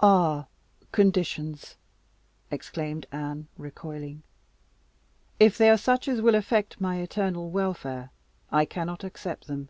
[0.00, 0.48] "Ah!
[0.90, 1.76] conditions!"
[2.50, 4.24] exclaimed Anne, recoiling;
[5.38, 8.10] "if they are such as will affect my eternal welfare,
[8.50, 9.68] I cannot accept them."